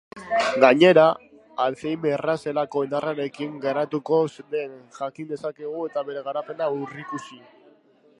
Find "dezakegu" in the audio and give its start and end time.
5.33-5.85